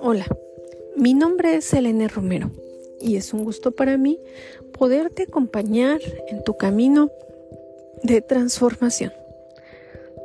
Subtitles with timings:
[0.00, 0.26] Hola,
[0.96, 2.50] mi nombre es Elena Romero
[3.00, 4.20] y es un gusto para mí
[4.76, 7.10] poderte acompañar en tu camino
[8.02, 9.12] de transformación.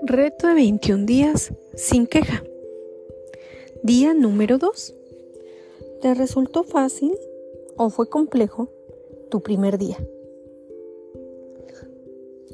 [0.03, 2.43] Reto de 21 días sin queja.
[3.83, 4.95] Día número 2.
[6.01, 7.17] ¿Te resultó fácil
[7.77, 8.69] o fue complejo
[9.29, 9.97] tu primer día?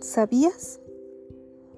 [0.02, 0.80] ¿Sabías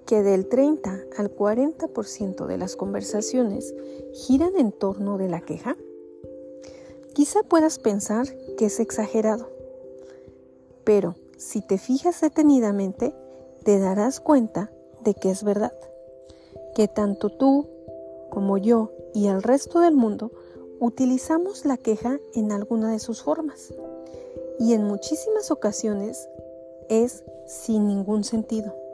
[0.07, 3.75] que del 30 al 40% de las conversaciones
[4.13, 5.75] giran en torno de la queja?
[7.13, 8.25] Quizá puedas pensar
[8.57, 9.49] que es exagerado,
[10.83, 13.13] pero si te fijas detenidamente,
[13.63, 14.71] te darás cuenta
[15.03, 15.73] de que es verdad,
[16.73, 17.67] que tanto tú
[18.29, 20.31] como yo y el resto del mundo
[20.79, 23.73] utilizamos la queja en alguna de sus formas
[24.59, 26.29] y en muchísimas ocasiones
[26.87, 28.86] es sin ningún sentido.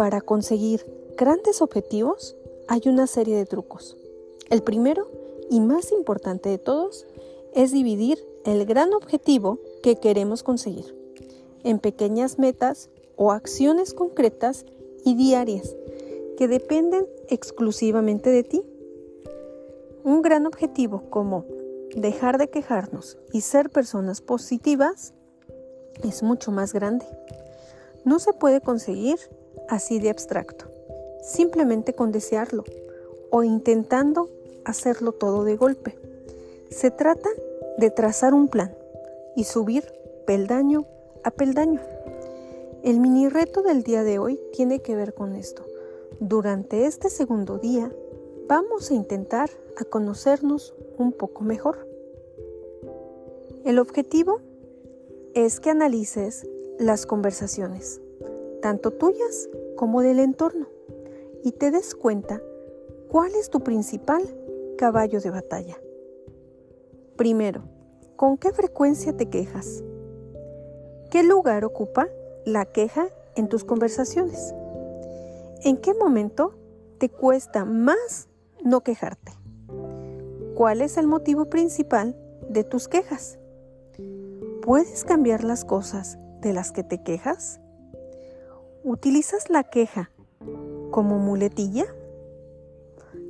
[0.00, 0.86] Para conseguir
[1.18, 2.34] grandes objetivos
[2.68, 3.98] hay una serie de trucos.
[4.48, 5.06] El primero
[5.50, 7.06] y más importante de todos
[7.52, 10.96] es dividir el gran objetivo que queremos conseguir
[11.64, 14.64] en pequeñas metas o acciones concretas
[15.04, 15.76] y diarias
[16.38, 18.62] que dependen exclusivamente de ti.
[20.02, 21.44] Un gran objetivo como
[21.94, 25.12] dejar de quejarnos y ser personas positivas
[26.02, 27.04] es mucho más grande.
[28.06, 29.18] No se puede conseguir
[29.68, 30.66] así de abstracto,
[31.22, 32.64] simplemente con desearlo
[33.30, 34.28] o intentando
[34.64, 35.96] hacerlo todo de golpe.
[36.70, 37.28] Se trata
[37.78, 38.74] de trazar un plan
[39.36, 39.84] y subir
[40.26, 40.86] peldaño
[41.24, 41.80] a peldaño.
[42.82, 45.64] El mini reto del día de hoy tiene que ver con esto.
[46.18, 47.92] Durante este segundo día
[48.48, 51.86] vamos a intentar a conocernos un poco mejor.
[53.64, 54.40] El objetivo
[55.34, 58.00] es que analices las conversaciones,
[58.60, 60.68] tanto tuyas como del entorno
[61.42, 62.40] y te des cuenta
[63.08, 64.22] cuál es tu principal
[64.76, 65.76] caballo de batalla.
[67.16, 67.64] Primero,
[68.16, 69.82] ¿con qué frecuencia te quejas?
[71.10, 72.08] ¿Qué lugar ocupa
[72.44, 74.54] la queja en tus conversaciones?
[75.62, 76.54] ¿En qué momento
[76.98, 78.28] te cuesta más
[78.64, 79.32] no quejarte?
[80.54, 82.16] ¿Cuál es el motivo principal
[82.48, 83.38] de tus quejas?
[84.62, 87.59] ¿Puedes cambiar las cosas de las que te quejas?
[88.82, 90.10] ¿Utilizas la queja
[90.90, 91.84] como muletilla?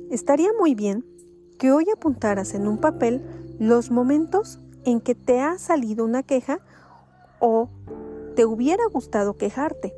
[0.09, 1.05] Estaría muy bien
[1.59, 3.21] que hoy apuntaras en un papel
[3.59, 6.59] los momentos en que te ha salido una queja
[7.39, 7.67] o
[8.35, 9.93] te hubiera gustado quejarte.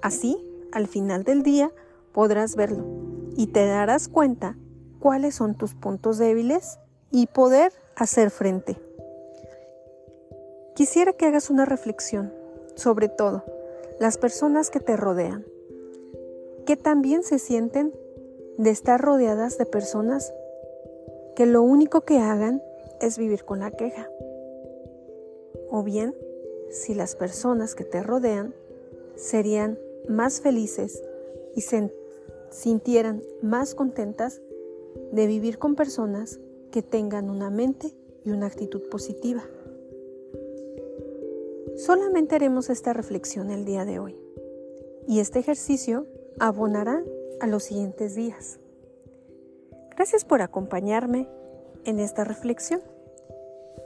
[0.00, 0.38] Así,
[0.72, 1.70] al final del día,
[2.12, 2.86] podrás verlo
[3.36, 4.56] y te darás cuenta
[4.98, 6.78] cuáles son tus puntos débiles
[7.10, 8.80] y poder hacer frente.
[10.74, 12.32] Quisiera que hagas una reflexión
[12.76, 13.55] sobre todo
[13.98, 15.46] las personas que te rodean,
[16.66, 17.94] que también se sienten
[18.58, 20.32] de estar rodeadas de personas
[21.34, 22.62] que lo único que hagan
[23.00, 24.08] es vivir con la queja.
[25.70, 26.14] O bien,
[26.70, 28.54] si las personas que te rodean
[29.14, 31.02] serían más felices
[31.54, 31.92] y se
[32.50, 34.40] sintieran más contentas
[35.12, 36.40] de vivir con personas
[36.70, 39.42] que tengan una mente y una actitud positiva.
[41.76, 44.16] Solamente haremos esta reflexión el día de hoy
[45.06, 46.06] y este ejercicio
[46.38, 47.02] abonará
[47.40, 48.58] a los siguientes días.
[49.94, 51.28] Gracias por acompañarme
[51.84, 52.80] en esta reflexión.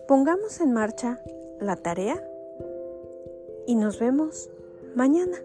[0.07, 1.21] Pongamos en marcha
[1.61, 2.23] la tarea
[3.67, 4.51] y nos vemos
[4.95, 5.39] mañana.